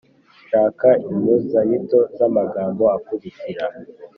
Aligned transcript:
Shaka 0.49 0.89
impuzanyito 1.09 1.99
z’amagambo 2.17 2.83
akurikira 2.95 3.65